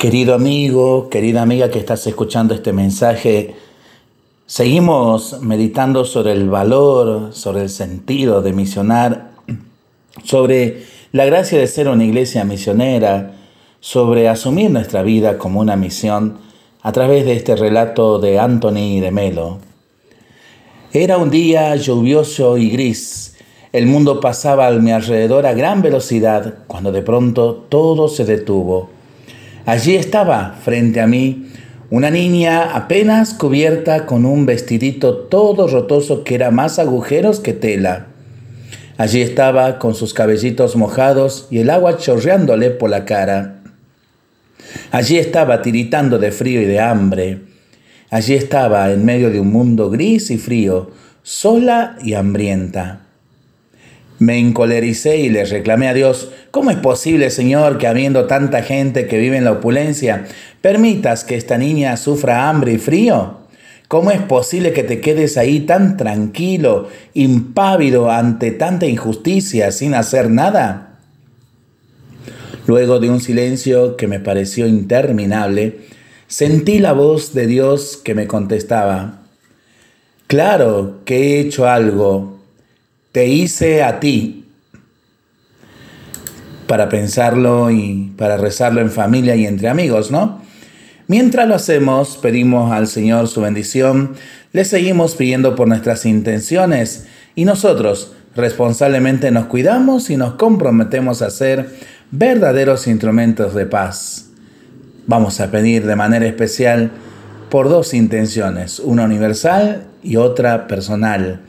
[0.00, 3.54] Querido amigo, querida amiga que estás escuchando este mensaje,
[4.46, 9.32] seguimos meditando sobre el valor, sobre el sentido de misionar,
[10.24, 13.32] sobre la gracia de ser una iglesia misionera,
[13.80, 16.38] sobre asumir nuestra vida como una misión
[16.80, 19.58] a través de este relato de Anthony de Melo.
[20.94, 23.36] Era un día lluvioso y gris.
[23.70, 28.99] El mundo pasaba a mi alrededor a gran velocidad cuando de pronto todo se detuvo.
[29.66, 31.50] Allí estaba, frente a mí,
[31.90, 38.06] una niña apenas cubierta con un vestidito todo rotoso que era más agujeros que tela.
[38.96, 43.62] Allí estaba con sus cabellitos mojados y el agua chorreándole por la cara.
[44.90, 47.40] Allí estaba tiritando de frío y de hambre.
[48.10, 50.90] Allí estaba en medio de un mundo gris y frío,
[51.22, 53.09] sola y hambrienta.
[54.20, 59.06] Me encolericé y le reclamé a Dios, ¿cómo es posible, Señor, que habiendo tanta gente
[59.06, 60.26] que vive en la opulencia,
[60.60, 63.38] permitas que esta niña sufra hambre y frío?
[63.88, 70.30] ¿Cómo es posible que te quedes ahí tan tranquilo, impávido ante tanta injusticia, sin hacer
[70.30, 70.98] nada?
[72.66, 75.80] Luego de un silencio que me pareció interminable,
[76.28, 79.20] sentí la voz de Dios que me contestaba,
[80.30, 82.39] Claro que he hecho algo,
[83.12, 84.44] te hice a ti
[86.66, 90.40] para pensarlo y para rezarlo en familia y entre amigos, ¿no?
[91.08, 94.14] Mientras lo hacemos, pedimos al Señor su bendición,
[94.52, 101.30] le seguimos pidiendo por nuestras intenciones y nosotros responsablemente nos cuidamos y nos comprometemos a
[101.30, 101.68] ser
[102.12, 104.30] verdaderos instrumentos de paz.
[105.08, 106.92] Vamos a pedir de manera especial
[107.48, 111.40] por dos intenciones, una universal y otra personal.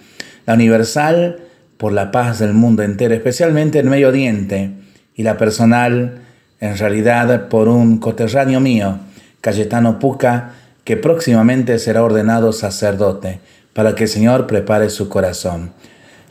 [0.48, 1.38] La universal
[1.82, 4.70] por la paz del mundo entero, especialmente en Medio Oriente,
[5.16, 6.20] y la personal,
[6.60, 9.00] en realidad, por un coterráneo mío,
[9.42, 10.52] Cayetano Puca,
[10.84, 13.40] que próximamente será ordenado sacerdote,
[13.74, 15.72] para que el Señor prepare su corazón.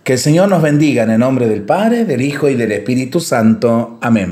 [0.04, 3.18] Que el Señor nos bendiga en el nombre del Padre, del Hijo y del Espíritu
[3.18, 3.98] Santo.
[4.00, 4.28] Amén.